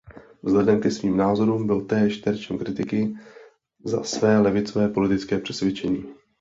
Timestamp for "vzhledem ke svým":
0.43-1.17